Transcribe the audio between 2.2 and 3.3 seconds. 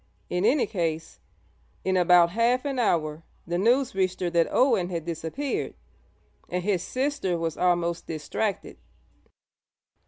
half an hour